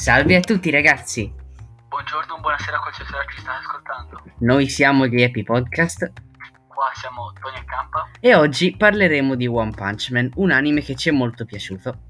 [0.00, 1.30] Salve a tutti ragazzi,
[1.90, 4.22] Buongiorno, buonasera, qualsiasi ora ci state ascoltando.
[4.38, 6.10] noi siamo gli Happy Podcast
[6.68, 10.94] Qua siamo Tony e Campa e oggi parleremo di One Punch Man, un anime che
[10.94, 12.08] ci è molto piaciuto.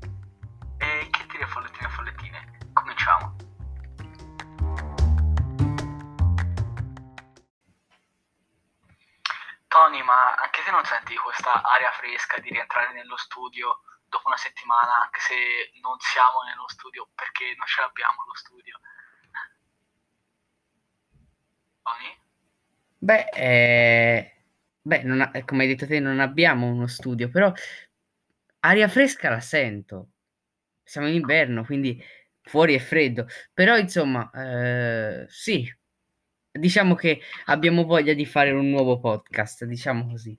[12.01, 15.35] Fresca di rientrare nello studio dopo una settimana, anche se
[15.81, 18.81] non siamo nello studio perché non ce l'abbiamo lo studio?
[21.83, 22.19] Tony?
[22.99, 24.35] Beh, eh,
[24.83, 27.53] beh ha- come hai detto te, non abbiamo uno studio, però
[28.61, 30.09] aria fresca la sento.
[30.83, 32.03] Siamo in inverno, quindi
[32.43, 35.73] fuori è freddo, però insomma, eh, sì,
[36.51, 40.37] diciamo che abbiamo voglia di fare un nuovo podcast, diciamo così.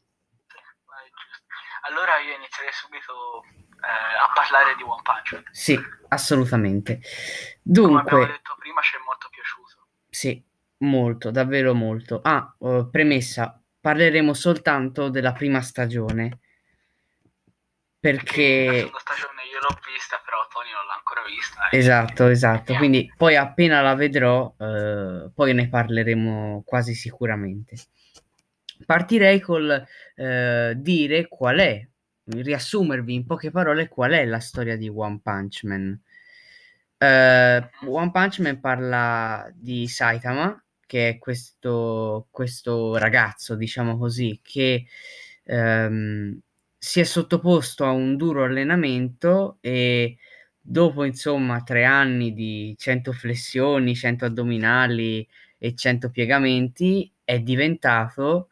[0.85, 1.45] Vai, giusto.
[1.87, 3.43] Allora io inizierei subito
[3.81, 5.43] eh, a parlare di One Punch Man.
[5.51, 6.99] Sì, assolutamente.
[6.99, 9.87] Come abbiamo Dunque, detto prima, ci è molto piaciuto.
[10.09, 10.43] sì,
[10.79, 12.19] molto, davvero molto.
[12.21, 16.39] Ah, eh, premessa, parleremo soltanto della prima stagione, La
[17.99, 18.75] perché...
[18.75, 21.69] seconda stagione io l'ho vista, però Tony non l'ha ancora vista.
[21.69, 22.75] e- Esatto, esatto.
[22.75, 27.75] Quindi poi appena la vedrò, eh, poi ne parleremo quasi sicuramente.
[28.85, 31.87] Partirei col eh, dire qual è,
[32.33, 35.99] riassumervi in poche parole qual è la storia di One Punch Man.
[36.97, 44.85] Eh, One Punch Man parla di Saitama, che è questo, questo ragazzo, diciamo così, che
[45.45, 46.39] ehm,
[46.77, 50.17] si è sottoposto a un duro allenamento e
[50.59, 58.49] dopo insomma tre anni di 100 flessioni, 100 addominali e 100 piegamenti è diventato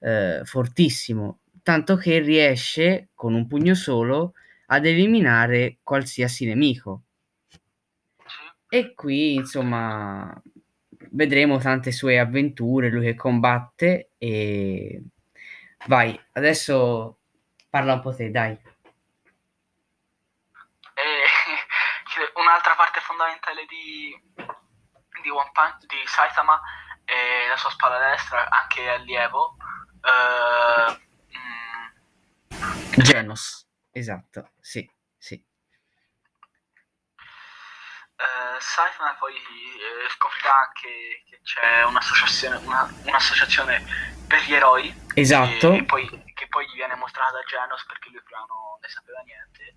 [0.00, 4.34] eh, fortissimo, tanto che riesce con un pugno solo
[4.66, 7.02] ad eliminare qualsiasi nemico.
[8.68, 10.34] E qui, insomma,
[11.10, 15.02] vedremo tante sue avventure, lui che combatte e
[15.86, 17.18] vai, adesso
[17.68, 18.52] parla un po' te, dai.
[20.94, 21.22] E
[22.40, 24.18] un'altra parte fondamentale di,
[25.22, 26.60] di One Punch, di Saitama
[27.04, 29.56] è la sua spalla destra, anche allievo.
[30.00, 31.10] Eh,
[32.96, 35.34] Genos, esatto, sì, sì.
[38.16, 43.82] Eh, Saitama poi eh, scoprirà anche che c'è un'associazione, una- un'associazione
[44.28, 48.20] per gli eroi Esatto, e poi, che poi gli viene mostrata da Genos perché lui
[48.22, 49.76] prima non ne sapeva niente.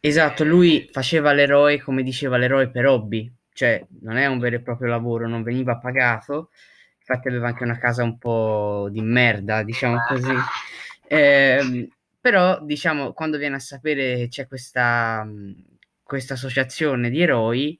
[0.00, 4.60] esatto, lui faceva l'eroe come diceva l'eroe per hobby, cioè non è un vero e
[4.60, 6.50] proprio lavoro, non veniva pagato,
[6.98, 10.34] infatti aveva anche una casa un po' di merda, diciamo così.
[11.10, 11.88] Ehm,
[12.28, 15.64] però, diciamo, quando viene a sapere che c'è questa, mh,
[16.02, 17.78] questa associazione di eroi,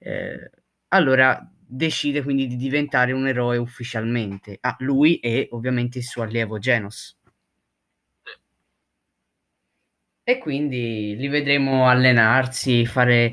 [0.00, 0.50] eh,
[0.88, 4.58] allora decide quindi di diventare un eroe ufficialmente.
[4.60, 7.16] Ah, lui e ovviamente il suo allievo Genos.
[10.28, 13.30] E quindi li vedremo allenarsi, fare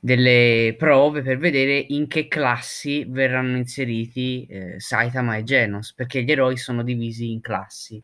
[0.00, 6.30] delle prove per vedere in che classi verranno inseriti eh, Saitama e Genos, perché gli
[6.30, 8.02] eroi sono divisi in classi.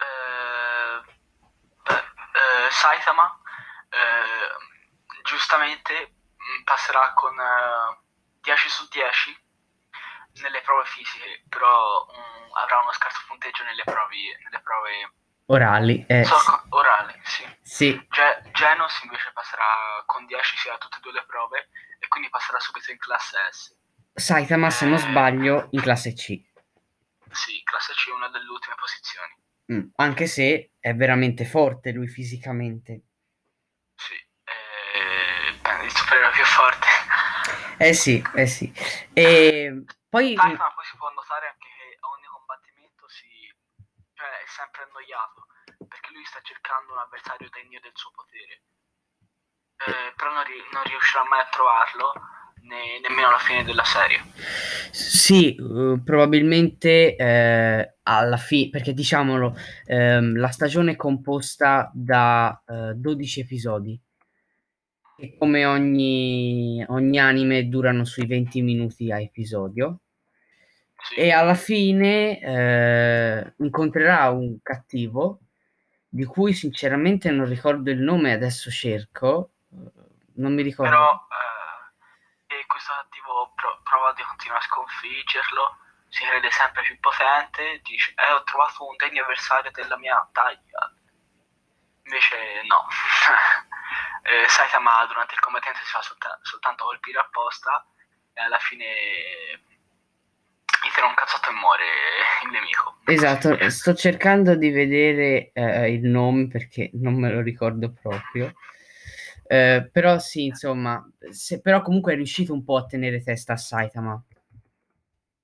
[0.00, 0.98] Eh,
[1.86, 3.40] beh, eh, Saitama
[3.88, 7.98] eh, giustamente mh, passerà con eh,
[8.42, 9.42] 10 su 10
[10.42, 15.12] nelle prove fisiche, però mh, avrà uno scarso punteggio nelle prove, nelle prove
[15.46, 17.18] Orali, eh, so- orali.
[17.24, 17.58] Sì.
[17.62, 21.68] sì, Ge- Genos invece passerà con 10 sia a tutte e due le prove
[21.98, 23.74] e quindi passerà subito in classe S.
[24.14, 26.38] Saitama, se non sbaglio, in classe C.
[27.30, 29.34] Sì, classe C è una delle ultime posizioni.
[29.72, 33.00] Mm, anche se è veramente forte lui fisicamente.
[33.94, 36.86] Sì, eh, beh, il supereroe più forte.
[37.78, 38.72] Eh sì, eh sì.
[39.12, 43.26] E poi Saitama poi si può notare anche che a ogni combattimento si,
[44.12, 45.46] cioè, è sempre annoiato
[45.88, 48.62] perché lui sta cercando un avversario degno del suo potere.
[49.86, 52.12] Eh, però non, ri- non riuscirà mai a trovarlo
[52.68, 54.22] ne- nemmeno alla fine della serie.
[54.90, 59.56] Sì, eh, probabilmente eh, alla fine, perché diciamolo,
[59.86, 63.98] ehm, la stagione è composta da eh, 12 episodi
[65.16, 70.00] e come ogni, ogni anime durano sui 20 minuti a episodio
[70.96, 71.14] Sì.
[71.20, 75.40] e alla fine eh, incontrerà un cattivo
[76.08, 79.90] di cui sinceramente non ricordo il nome, adesso cerco, eh,
[80.36, 80.90] non mi ricordo.
[80.92, 81.53] Però eh,
[82.74, 85.78] questo cattivo pro- prova di continuare a sconfiggerlo,
[86.08, 90.90] si crede sempre più potente, dice eh ho trovato un degno avversario della mia taglia.
[92.02, 92.36] Invece
[92.66, 92.86] no.
[94.26, 97.86] eh, Saitama durante il combattente si fa solta- soltanto colpire apposta
[98.34, 98.84] e alla fine
[100.82, 101.84] gli tira un cazzotto e muore
[102.42, 102.98] il nemico.
[103.04, 108.52] Esatto, sto cercando di vedere eh, il nome perché non me lo ricordo proprio.
[109.54, 113.56] Eh, però sì, insomma, se, però comunque è riuscito un po' a tenere testa a
[113.56, 114.10] Saitama.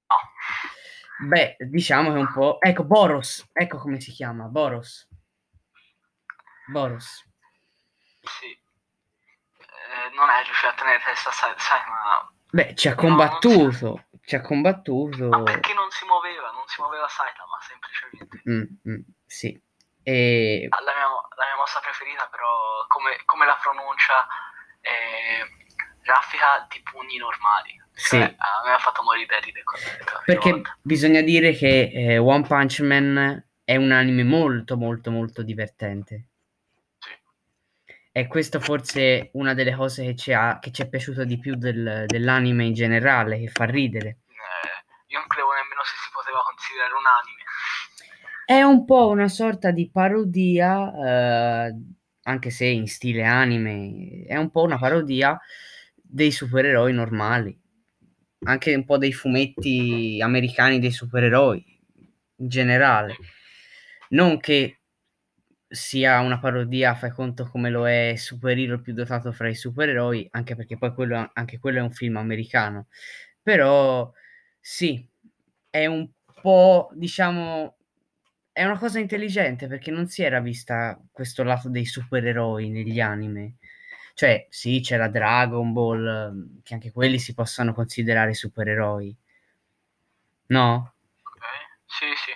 [0.08, 1.28] No.
[1.28, 2.60] Beh, diciamo che un po'...
[2.60, 5.06] Ecco, Boros, ecco come si chiama, Boros.
[6.72, 7.24] Boros.
[8.22, 8.46] Sì.
[8.48, 12.32] Eh, non è riuscito a tenere testa a Sa- Saitama.
[12.50, 15.28] Beh, ci ha No, non combattuto, ci ha combattuto.
[15.28, 16.50] Ma perché non si muoveva?
[16.50, 18.42] Non si muoveva Saitama, semplicemente.
[18.50, 19.62] Mm, mm, sì.
[20.02, 24.26] E La mia, la mia mossa preferita, però, come, come la pronuncia,
[24.80, 25.44] è
[26.04, 27.78] raffica di pugni normali.
[27.92, 28.16] Sì.
[28.16, 29.62] Cioè, a me ha fatto morire da ridere
[30.24, 30.78] perché volta.
[30.80, 36.28] bisogna dire che eh, One Punch Man è un anime molto molto molto divertente.
[36.98, 37.10] Sì.
[38.12, 41.38] E questo forse è una delle cose che ci, ha, che ci è piaciuto di
[41.38, 44.20] più del- dell'anime in generale, che fa ridere.
[44.28, 47.42] Eh, io non credevo nemmeno se si poteva considerare un anime.
[48.50, 51.74] È un po' una sorta di parodia, eh,
[52.22, 55.38] anche se in stile anime, è un po' una parodia
[55.94, 57.56] dei supereroi normali,
[58.46, 61.64] anche un po' dei fumetti americani dei supereroi
[62.38, 63.14] in generale.
[64.08, 64.80] Non che
[65.68, 70.26] sia una parodia, fai conto come lo è Super Hero più dotato fra i supereroi,
[70.32, 72.88] anche perché poi quello, anche quello è un film americano.
[73.42, 74.10] Però
[74.58, 75.08] sì,
[75.70, 76.10] è un
[76.42, 77.76] po', diciamo,
[78.52, 83.56] è una cosa intelligente perché non si era vista questo lato dei supereroi negli anime.
[84.14, 89.16] Cioè, sì, c'era Dragon Ball, ehm, che anche quelli si possono considerare supereroi.
[90.48, 90.94] No?
[91.22, 91.40] Ok?
[91.86, 92.32] Sì, sì.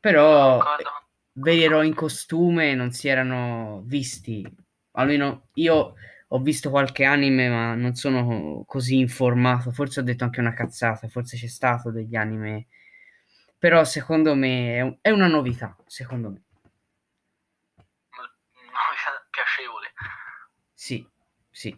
[0.00, 0.90] Però Concordo.
[1.32, 4.46] veri eroi in costume non si erano visti.
[4.92, 5.94] Almeno io
[6.28, 9.70] ho visto qualche anime, ma non sono così informato.
[9.72, 12.66] Forse ho detto anche una cazzata, forse c'è stato degli anime.
[13.58, 16.42] Però secondo me è, un- è una novità, secondo me.
[18.16, 19.92] Novità piacevole.
[20.72, 21.06] Sì,
[21.50, 21.76] sì.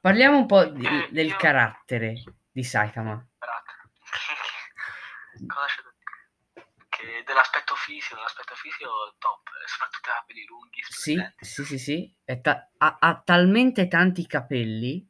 [0.00, 3.14] Parliamo un po' di- Eh, del io- carattere di Saitama.
[5.46, 6.66] Cosa c'è da dire?
[6.88, 12.14] Che dell'aspetto fisico, dell'aspetto fisico top, eh, soprattutto i capelli lunghi, Sì, sì, sì, sì.
[12.42, 15.06] Ta- ha, ha talmente tanti capelli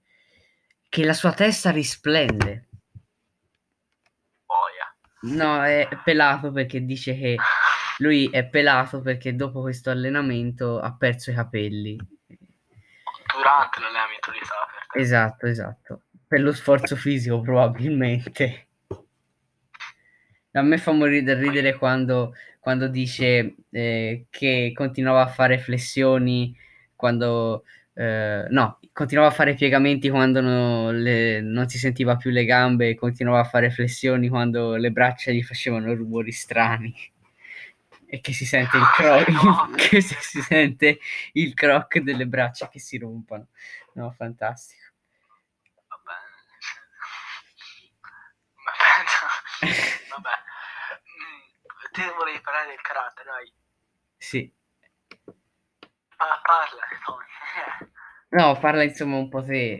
[0.88, 2.65] che la sua testa risplende.
[5.22, 7.36] No, è pelato perché dice che
[7.98, 11.96] lui è pelato perché dopo questo allenamento ha perso i capelli.
[11.96, 16.02] Durante l'allenamento li stava per Esatto, esatto.
[16.26, 18.66] Per lo sforzo fisico probabilmente.
[20.52, 26.56] A me fa morire da ridere quando, quando dice eh, che continuava a fare flessioni
[26.94, 27.64] quando...
[27.96, 32.94] eh, no, continuava a fare piegamenti quando no- le- non si sentiva più le gambe
[32.94, 36.94] continuava a fare flessioni quando le braccia gli facevano rumori strani.
[38.08, 39.70] E che si sente il croc, No.
[39.76, 40.98] che si, si sente
[41.32, 43.48] il croc delle braccia che si rompono.
[43.94, 44.82] No, fantastico.
[45.88, 46.16] Vabbè.
[48.64, 48.87] Vabbè.
[50.10, 50.37] Vabbè.
[51.02, 53.52] Mm, Te volevi parlare del carattere, dai.
[54.19, 54.52] Sì.
[56.16, 57.26] Pa- parla, Tony.
[58.30, 59.78] No, parla insomma un po' te.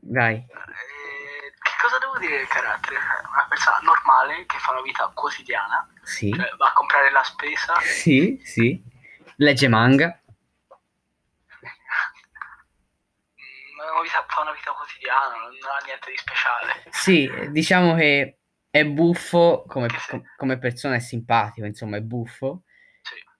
[0.00, 0.34] Dai.
[0.36, 2.96] Eh, che cosa devo dire del carattere?
[2.96, 6.32] Una persona normale che fa una vita quotidiana, Sì.
[6.32, 8.82] cioè va a comprare la spesa, Sì, sì.
[9.36, 10.20] Legge manga.
[13.34, 16.82] mm, una vita- fa una vita quotidiana, non ha niente di speciale.
[16.90, 18.38] Sì, diciamo che
[18.70, 22.62] è buffo come, com- come persona, è simpatico, insomma, è buffo.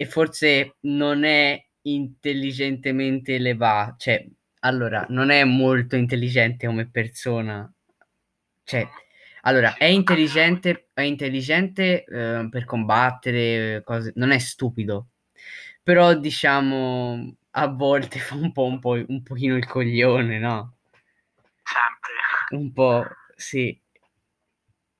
[0.00, 3.96] E forse non è intelligentemente elevato.
[3.98, 4.28] Cioè,
[4.60, 7.68] allora, non è molto intelligente come persona.
[8.62, 8.88] Cioè,
[9.42, 15.08] allora, è intelligente, è intelligente eh, per combattere, cose, non è stupido.
[15.82, 20.76] Però, diciamo, a volte fa un po', un po', un pochino il coglione, no?
[21.64, 22.56] Sempre.
[22.60, 23.76] Un po', sì.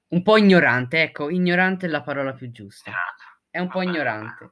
[0.09, 2.91] Un po' ignorante, ecco, ignorante è la parola più giusta.
[3.49, 4.51] È un po' ignorante.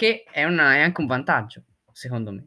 [0.00, 2.46] Che è, una- è anche un vantaggio, secondo me.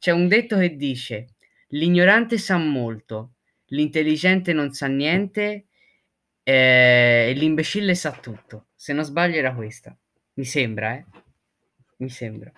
[0.00, 1.36] C'è un detto che dice:
[1.68, 3.34] l'ignorante sa molto,
[3.66, 5.66] l'intelligente non sa niente
[6.42, 8.66] eh, e l'imbecille sa tutto.
[8.74, 9.96] Se non sbaglio era questa.
[10.34, 11.04] Mi sembra, eh.
[11.98, 12.50] Mi sembra.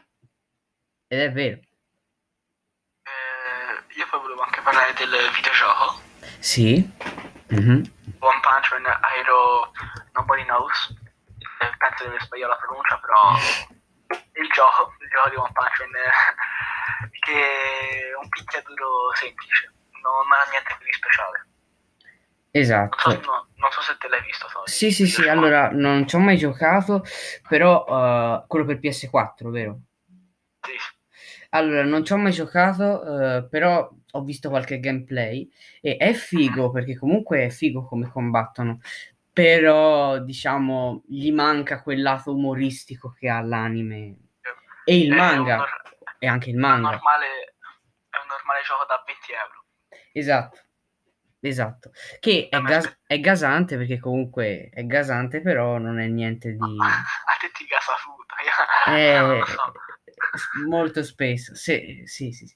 [1.09, 1.61] Ed è vero.
[3.03, 6.01] Eh, io poi volevo anche parlare del videogioco.
[6.39, 6.77] Sì.
[7.49, 7.93] Mhm.
[8.21, 9.71] One Punch Man Hero
[10.15, 10.95] Nobody Knows.
[11.67, 13.21] Eh, penso di aver sbagliato la pronuncia, però
[14.39, 20.51] il gioco, il gioco di One Punch Man che è un picchiaduro semplice, non ha
[20.51, 21.47] niente di speciale.
[22.53, 23.11] Esatto.
[23.11, 24.47] Non so, no, non so se te l'hai visto.
[24.51, 24.65] Tony.
[24.67, 27.05] Sì, sì, sì, allora non ci ho mai giocato,
[27.49, 29.81] però uh, quello per PS4, vero?
[30.61, 30.73] Sì.
[31.51, 36.71] Allora, non ci ho mai giocato, uh, però ho visto qualche gameplay e è figo
[36.71, 38.81] perché comunque è figo come combattono,
[39.37, 44.17] però diciamo gli manca quel lato umoristico che ha l'anime
[44.83, 45.65] e il È manga un-
[46.19, 46.91] e anche il È un, manga.
[46.93, 47.27] normale,
[48.09, 49.65] è un normale gioco da 20 euro.
[50.13, 50.61] Esatto,
[51.41, 51.91] esatto.
[52.19, 56.59] Che è, Eh, gas- è gasante perché comunque è gasante, però non è niente di...
[56.81, 58.35] A te ti gasa tutto.
[58.89, 59.73] Eh, so.
[60.67, 62.51] molto spesso, sì, sì, sì.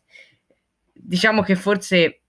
[0.95, 2.20] Diciamo che forse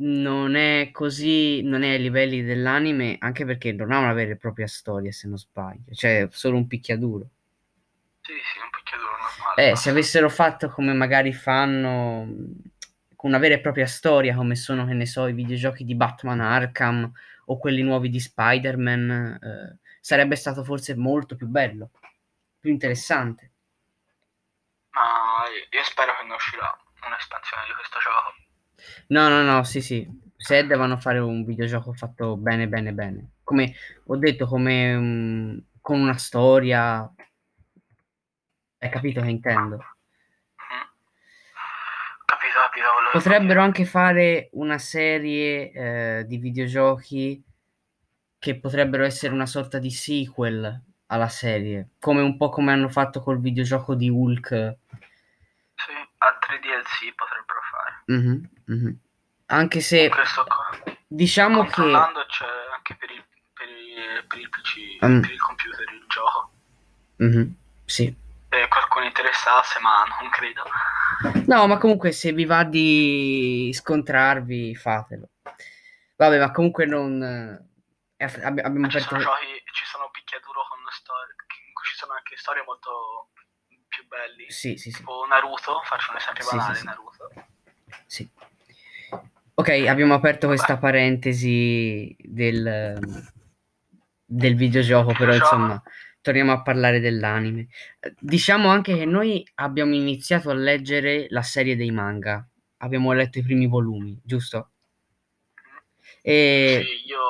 [0.00, 4.36] non è così, non è ai livelli dell'anime, anche perché non ha una vera e
[4.36, 7.28] propria storia, se non sbaglio, cioè solo un picchiaduro.
[8.20, 9.70] Sì, sì, un picchiaduro normale.
[9.70, 12.26] Eh, se avessero fatto come magari fanno
[13.14, 16.40] con una vera e propria storia, come sono, che ne so, i videogiochi di Batman
[16.40, 17.10] Arkham
[17.46, 21.90] o quelli nuovi di Spider-Man, eh, sarebbe stato forse molto più bello,
[22.58, 23.50] più interessante.
[24.92, 28.48] Ma io spero che ne uscirà un'espansione di questo gioco.
[29.08, 30.06] No, no, no, sì, sì.
[30.36, 33.32] Se devono fare un videogioco fatto bene, bene, bene.
[33.42, 33.74] Come
[34.06, 37.10] ho detto, come mm, con una storia.
[38.78, 39.76] Hai capito che intendo?
[42.24, 47.44] Capito, capito Potrebbero anche fare una serie eh, di videogiochi
[48.38, 53.20] che potrebbero essere una sorta di sequel alla serie, come un po' come hanno fatto
[53.20, 54.48] col videogioco di Hulk.
[55.74, 57.69] Sì, altri DLC potrebbero fare.
[58.10, 58.98] Mhm, mhm.
[59.46, 60.44] Anche se Questo
[61.06, 65.20] diciamo che Controllando c'è anche per il, per il, per il PC, Mm.
[65.20, 66.50] per il computer il gioco.
[67.16, 68.14] Mhm, sì.
[68.48, 70.62] Se qualcuno interessasse, ma non credo.
[71.46, 75.28] No, ma comunque se vi va di scontrarvi, fatelo.
[76.16, 77.22] Vabbè, ma comunque non...
[77.22, 79.20] eh, abbi- abbiamo Ci aperto...
[79.20, 81.34] sono giochi, ci sono picchiaduro con storie,
[81.68, 83.30] in cui ci sono anche storie molto
[83.88, 84.50] più belli.
[84.50, 84.98] Sì, sì, sì.
[84.98, 86.86] Tipo Naruto, faccio un esempio Sì, banale, sì, sì.
[86.86, 87.30] Naruto.
[88.10, 88.28] Sì.
[89.54, 92.98] Ok, abbiamo aperto questa parentesi del,
[94.24, 95.80] del videogioco, però insomma,
[96.20, 97.68] torniamo a parlare dell'anime.
[98.18, 102.44] Diciamo anche che noi abbiamo iniziato a leggere la serie dei manga.
[102.78, 104.70] Abbiamo letto i primi volumi, giusto?
[106.20, 106.82] E...
[106.84, 107.20] Sì, io,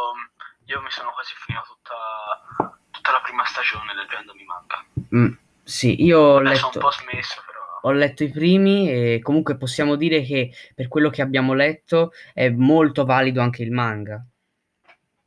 [0.64, 4.86] io mi sono quasi finito tutta, tutta la prima stagione leggendomi manga.
[5.14, 5.32] Mm,
[5.62, 6.78] sì, io ho Adesso ho un letto...
[6.78, 7.42] po' smesso.
[7.82, 12.48] Ho letto i primi e comunque possiamo dire che per quello che abbiamo letto è
[12.50, 14.24] molto valido anche il manga.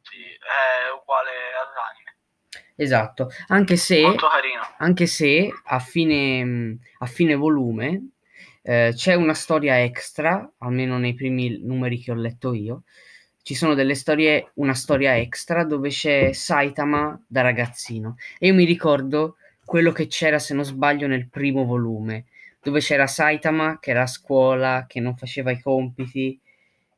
[0.02, 1.30] Sì, è uguale
[1.62, 2.16] all'anime.
[2.76, 4.62] Esatto, anche se, Molto carino.
[4.78, 8.10] anche se a fine, a fine volume
[8.62, 12.84] eh, c'è una storia extra, almeno nei primi numeri che ho letto io,
[13.44, 18.64] ci sono delle storie, una storia extra dove c'è Saitama da ragazzino e io mi
[18.64, 22.26] ricordo quello che c'era se non sbaglio nel primo volume,
[22.64, 26.40] dove c'era Saitama che era a scuola, che non faceva i compiti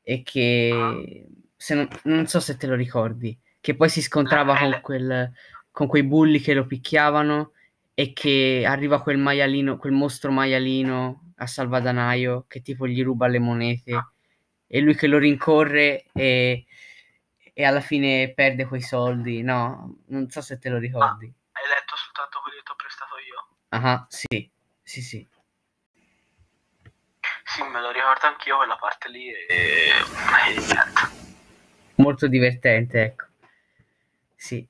[0.04, 4.80] e che se non, non so se te lo ricordi, che poi si scontrava con,
[4.82, 5.32] quel,
[5.72, 7.54] con quei bulli che lo picchiavano
[7.96, 13.40] e che arriva quel maialino, quel mostro maialino a salvadanaio che tipo gli ruba le
[13.40, 14.08] monete
[14.68, 16.66] e lui che lo rincorre e,
[17.54, 19.42] e alla fine perde quei soldi.
[19.42, 21.26] No, non so se te lo ricordi.
[21.26, 23.48] Hai letto soltanto quelli che ti ho prestato io?
[23.70, 24.52] Ah, sì,
[24.84, 25.28] sì, sì.
[27.56, 31.24] Sì, me lo ricordo anch'io quella parte lì e, e niente.
[31.96, 33.26] Molto divertente, ecco.
[34.36, 34.68] Sì.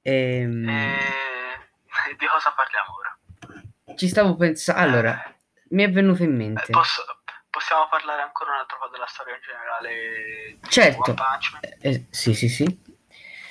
[0.00, 3.94] Ehm, E di cosa parliamo ora?
[3.96, 4.80] ci stavo pensando.
[4.80, 5.34] Allora,
[5.70, 6.66] mi è venuto in Eh, mente.
[6.70, 7.04] posso-
[7.50, 11.14] possiamo parlare ancora un altro po' della storia in generale Certo.
[11.14, 11.38] Man?
[11.80, 12.82] Eh, sì, sì, sì.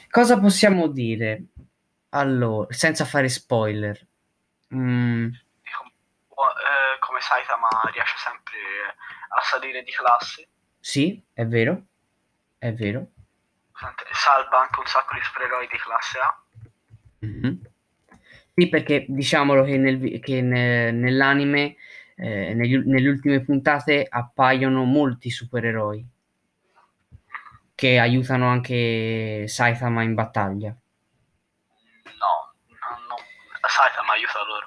[0.09, 1.43] Cosa possiamo dire?
[2.09, 3.99] Allora, senza fare spoiler.
[4.73, 5.41] Mm, eh,
[7.17, 8.57] come Saitama riesce sempre
[9.29, 10.47] a salire di classe,
[10.79, 11.83] sì, è vero.
[12.59, 13.07] È vero.
[14.11, 16.41] salva anche un sacco di supereroi di classe A.
[17.19, 17.61] Mhm.
[18.53, 21.75] Sì, perché diciamolo che, nel che ne- nell'anime,
[22.15, 26.05] eh, negli- nelle ultime puntate appaiono molti supereroi
[27.75, 30.69] che aiutano anche Saitama in battaglia.
[32.17, 33.15] No, no, no.
[33.69, 34.66] Saitama aiuta loro.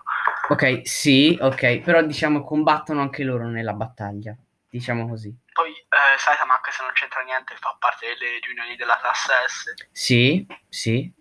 [0.51, 4.37] Ok, sì, ok, però diciamo combattono anche loro nella battaglia,
[4.69, 5.33] diciamo così.
[5.53, 9.75] Poi eh, Saitama, anche se non c'entra niente, fa parte delle riunioni della classe S.
[9.93, 11.13] Sì, sì,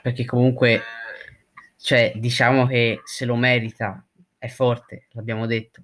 [0.00, 0.82] perché comunque, Eh,
[1.76, 4.04] cioè, diciamo che se lo merita
[4.38, 5.82] è forte, l'abbiamo detto.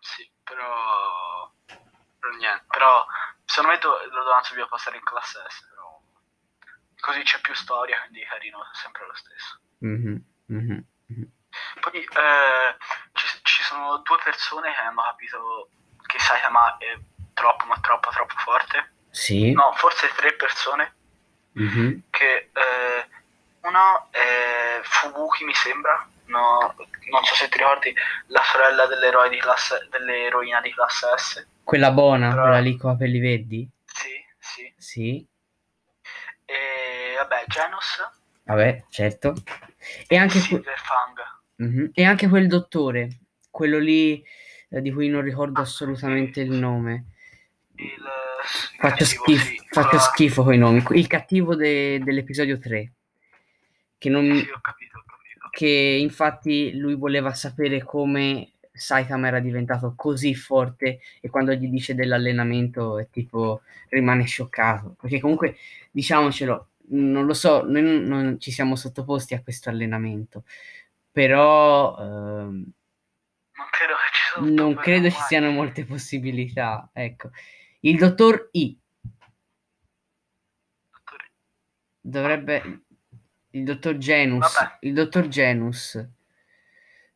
[0.00, 1.50] Sì, però...
[2.18, 3.04] però niente, però
[3.44, 6.00] secondo me do- lo dovevano subito passare in classe S, però
[7.00, 9.60] così c'è più storia, quindi carino, sempre lo stesso.
[9.80, 10.84] Mhm, mhm, mhm.
[11.90, 12.76] Poi eh,
[13.12, 15.70] ci, ci sono due persone che hanno capito
[16.06, 16.98] che Saitama è
[17.32, 18.92] troppo, ma troppo, troppo forte.
[19.10, 19.52] Sì.
[19.52, 20.94] No, forse tre persone
[21.52, 22.02] mhm.
[22.10, 23.08] che eh,
[23.62, 26.74] uno è Fubuki mi sembra no,
[27.10, 27.92] non so se ti ricordi
[28.26, 32.90] la sorella dell'eroe di classe dell'eroina di classe S Quella buona, Però- quella lì con
[32.90, 33.68] i capelli verdi?
[33.84, 35.28] sì sì Sì.
[36.44, 38.10] e vabbè Genos
[38.44, 39.34] Vabbè, certo.
[40.06, 41.90] E anche, que- Silverfang Mhm.
[41.92, 43.18] E anche quel dottore,
[43.50, 44.22] quello lì
[44.70, 47.04] eh, di cui non ricordo assolutamente il nome.
[47.76, 50.82] il il Faccio cattivo, schifo, sì, faccio quello- schifo con i nomi.
[50.92, 52.92] Il cattivo de- dell'episodio 3.
[53.98, 55.66] Che, non, sì ho capito ho capito che
[56.00, 62.98] infatti lui voleva sapere come Saitama era diventato così forte e quando gli dice dell'allenamento
[62.98, 64.94] è tipo rimane scioccato.
[65.00, 65.56] Perché comunque,
[65.90, 70.44] diciamocelo, non lo so, noi non, non ci siamo sottoposti a questo allenamento.
[71.18, 72.72] Però ehm,
[73.56, 76.90] non credo che ci non credo ci siano molte possibilità.
[76.92, 77.30] Ecco,
[77.80, 78.78] il dottor I
[82.00, 82.82] dovrebbe.
[83.50, 84.60] Il dottor Genus.
[84.60, 84.76] Vabbè.
[84.82, 86.08] Il dottor Genus.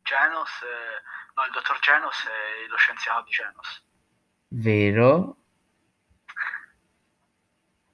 [0.02, 1.02] Genos eh,
[1.36, 3.84] no il dottor Genos è lo scienziato di Genos
[4.48, 5.36] Vero?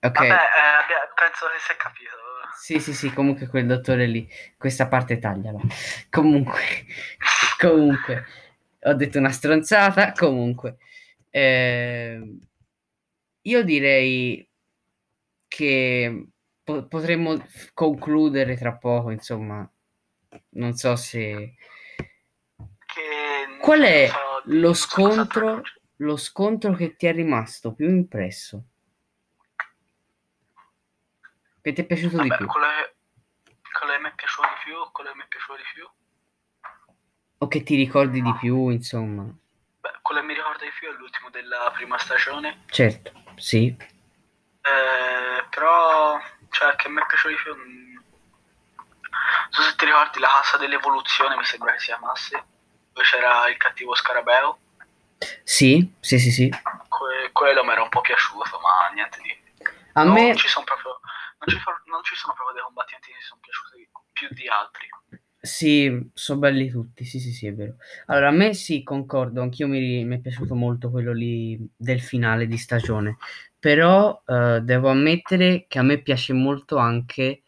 [0.00, 0.16] Ok.
[0.16, 2.27] vabbè eh, penso che si è capito
[2.60, 4.28] Sì, sì, sì, comunque quel dottore lì.
[4.56, 5.60] Questa parte tagliala.
[6.10, 6.86] Comunque,
[7.58, 8.24] comunque,
[8.82, 10.12] ho detto una stronzata.
[10.12, 10.76] Comunque,
[11.30, 12.38] ehm,
[13.42, 14.46] io direi
[15.46, 16.26] che
[16.62, 19.68] po- potremmo concludere tra poco, insomma.
[20.50, 21.54] Non so se...
[23.60, 24.10] Qual è
[24.46, 25.62] lo scontro,
[25.96, 28.64] lo scontro che ti è rimasto più impresso?
[31.60, 32.46] Che ti è piaciuto di Vabbè, più?
[32.46, 32.94] quello che,
[33.78, 35.88] quello che mi è piaciuto di più, quello che mi è piaciuto di più,
[37.40, 39.22] O che ti ricordi di più, insomma.
[39.22, 43.66] beh, quello che mi ricorda di più è l'ultimo della prima stagione, Certo, sì.
[43.68, 46.18] eh, però,
[46.50, 50.56] cioè, che mi è piaciuto di più, mm, non so se ti ricordi la cassa
[50.56, 52.44] dell'evoluzione, mi sembra che si chiamasse,
[52.92, 54.58] dove c'era il cattivo scarabeo,
[55.44, 56.48] Sì, sì, sì, sì.
[56.88, 59.36] Que- quello mi era un po' piaciuto, ma niente di...
[59.94, 60.97] A non me, ci sono proprio,
[61.48, 64.88] ci, fa- non ci sono proprio dei combattimenti che mi sono piaciuti più di altri.
[65.40, 67.76] sì, sono belli tutti, sì, sì, sì, è vero.
[68.06, 72.46] Allora, a me sì, concordo, anch'io mi, mi è piaciuto molto quello lì del finale
[72.46, 73.16] di stagione,
[73.58, 77.42] però eh, devo ammettere che a me piace molto anche,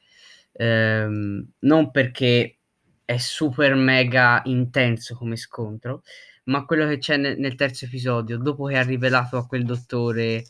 [0.53, 2.59] ehm, non perché
[3.05, 6.03] è super mega intenso come scontro,
[6.45, 10.45] ma quello che c'è nel, nel terzo episodio, dopo che ha rivelato a quel dottore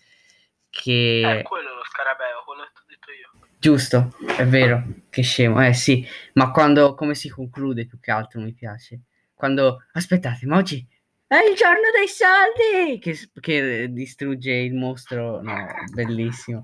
[0.68, 1.38] che...
[1.38, 3.49] Eh, quello è lo scarabeo, quello che ti ho detto io.
[3.60, 8.40] Giusto, è vero, che scemo, eh sì, ma quando, come si conclude più che altro
[8.40, 9.02] mi piace,
[9.34, 10.88] quando, aspettate, ma oggi
[11.26, 16.62] è il giorno dei soldi, che, che distrugge il mostro, no, bellissimo.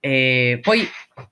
[0.00, 0.86] E poi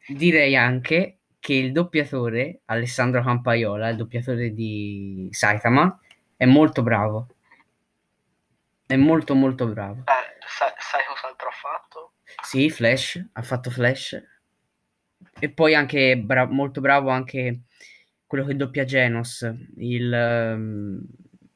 [0.08, 6.00] direi anche che il doppiatore, Alessandro Campaiola, il doppiatore di Saitama,
[6.38, 7.33] è molto bravo,
[8.86, 10.00] è molto molto bravo.
[10.00, 12.12] Eh, sai, sai cos'altro ha fatto?
[12.42, 14.22] Sì, Flash, ha fatto Flash.
[15.38, 17.62] E poi anche bra- molto bravo anche
[18.26, 21.00] quello che doppia Genos, il ehm,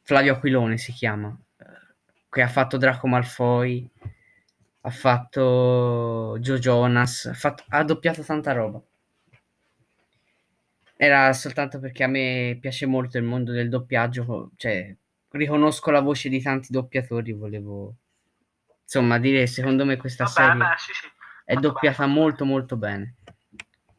[0.02, 1.64] Flavio Aquilone si chiama, eh,
[2.30, 3.88] che ha fatto Draco Malfoy,
[4.82, 8.80] ha fatto Joe Jonas, ha, fatto- ha doppiato tanta roba.
[10.96, 14.94] Era soltanto perché a me piace molto il mondo del doppiaggio, cioè
[15.30, 17.94] riconosco la voce di tanti doppiatori, volevo
[18.82, 21.06] insomma dire secondo me questa Vabbè, serie beh, sì, sì.
[21.44, 23.14] è fatto doppiata bene, molto molto bene.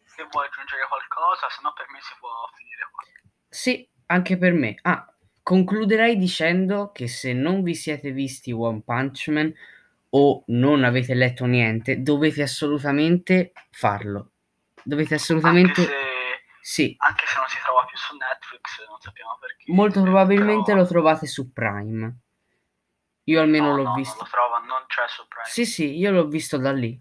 [0.04, 3.04] Se vuoi aggiungere qualcosa, se no per me si può finire qua.
[3.48, 4.76] Sì, anche per me.
[4.82, 5.14] Ah,
[5.44, 9.54] concluderei dicendo che se non vi siete visti One Punch Man
[10.12, 14.32] o non avete letto niente, dovete assolutamente farlo.
[14.84, 16.09] Dovete assolutamente...
[16.62, 19.72] Sì, anche se non si trova più su Netflix, non sappiamo perché.
[19.72, 22.20] molto probabilmente però- lo trovate su Prime.
[23.26, 24.16] Io almeno no, l'ho no, visto.
[24.18, 25.46] Non lo trova, non c'è su Prime.
[25.48, 26.98] Sì, sì, io l'ho visto da lì.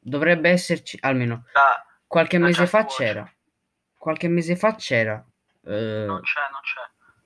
[0.00, 2.96] Dovrebbe esserci, almeno Da- qualche da mese Just fa Watch.
[2.96, 3.32] c'era.
[3.96, 5.24] Qualche mese fa c'era.
[5.64, 6.80] Eh, Non c'è, non c'è.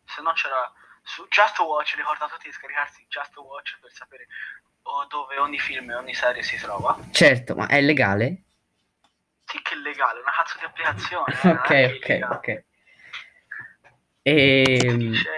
[0.04, 0.70] Se no c'era
[1.02, 4.26] su Just Watch, ricorda tutti di scaricarsi Just Watch per sapere
[5.08, 6.96] dove ogni film e ogni serie si trova.
[7.12, 8.42] certo, ma è legale?
[9.52, 11.34] Sì che è legale, una cazzo di applicazione.
[11.44, 12.64] eh, ok, ok, ok.
[14.22, 14.78] E...
[14.80, 15.30] Ti dice,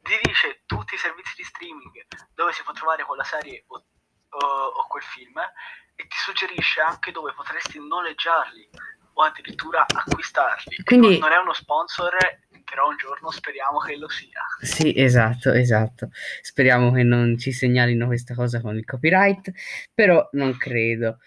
[0.00, 3.84] ti dice tutti i servizi di streaming dove si può trovare quella serie o,
[4.28, 8.70] o, o quel film e ti suggerisce anche dove potresti noleggiarli
[9.14, 10.76] o addirittura acquistarli.
[10.84, 12.16] Quindi- Non è uno sponsor,
[12.62, 14.40] però un giorno speriamo che lo sia.
[14.60, 16.10] Sì, esatto, esatto.
[16.42, 19.50] Speriamo che non ci segnalino questa cosa con il copyright,
[19.92, 21.18] però non credo.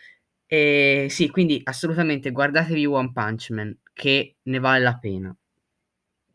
[0.48, 5.36] E sì, quindi assolutamente guardatevi One Punch Man, che ne vale la pena.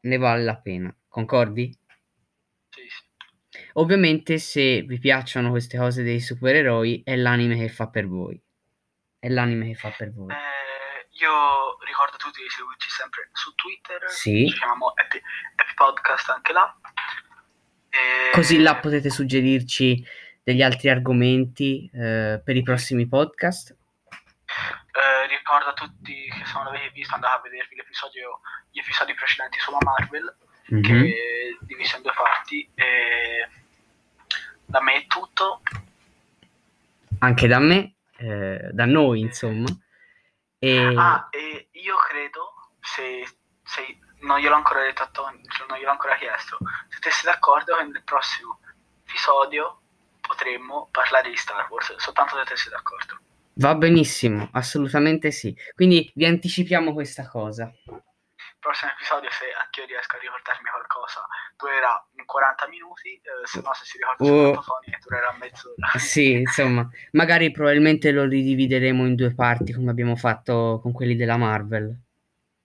[0.02, 1.76] Ne vale la pena, concordi?
[2.70, 2.82] Sì.
[3.74, 8.40] Ovviamente se vi piacciono queste cose dei supereroi è l'anime che fa per voi.
[9.18, 10.32] È l'anime che fa per voi.
[10.32, 14.48] Eh, io ricordo tutti di seguirci sempre su Twitter, Sì.
[14.48, 15.20] ci chiamiamo Happy,
[15.56, 16.74] Happy Podcast anche là.
[17.90, 20.04] E- Così là potete suggerirci
[20.42, 23.76] degli altri argomenti eh, per i prossimi podcast.
[24.92, 29.58] Eh, ricordo a tutti che se non l'avete visto andate a vedervi gli episodi precedenti
[29.60, 30.36] sulla Marvel,
[30.66, 30.82] Mhm.
[30.82, 30.92] che
[31.60, 32.70] è diviso in due parti.
[32.74, 33.48] E
[34.64, 35.62] da me è tutto.
[37.20, 39.68] Anche da me, eh, da noi insomma.
[40.58, 40.94] E...
[40.96, 43.26] Ah, e io credo, se,
[43.62, 46.58] se non gliel'ho ancora detto a Tony, cioè non gliel'ho ancora chiesto,
[46.88, 48.60] se te sei d'accordo che nel prossimo
[49.06, 49.80] episodio
[50.20, 53.18] potremmo parlare di Star Wars, soltanto se te sei d'accordo.
[53.60, 55.54] Va benissimo, assolutamente sì.
[55.74, 57.70] Quindi vi anticipiamo questa cosa.
[57.84, 61.20] Il prossimo episodio, se anch'io riesco a ricordarmi qualcosa,
[61.58, 64.64] durerà in 40 minuti, eh, se no se si ricorda Oh.
[64.64, 65.92] Tony durerà mezz'ora.
[66.00, 71.36] Sì, insomma, magari probabilmente lo ridivideremo in due parti come abbiamo fatto con quelli della
[71.36, 71.94] Marvel.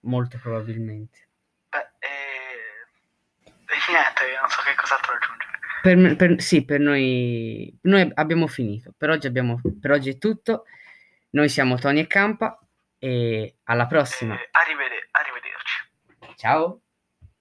[0.06, 1.28] Molto probabilmente.
[1.68, 3.44] Beh, e...
[3.44, 3.52] e
[3.92, 5.44] niente, io non so che cos'altro aggiungere.
[5.82, 8.94] Per, per- sì, per noi, noi abbiamo finito.
[8.96, 10.64] Per oggi, abbiamo, per oggi è tutto.
[11.30, 12.58] Noi siamo Tony e Campa
[12.98, 14.34] e alla prossima.
[14.34, 15.90] Eh, arrivede- arrivederci.
[16.36, 16.80] Ciao.